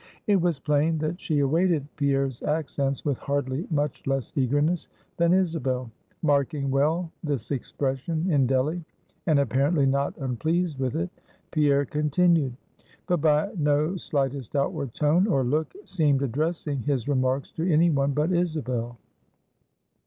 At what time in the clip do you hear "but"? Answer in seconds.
13.05-13.17, 18.13-18.31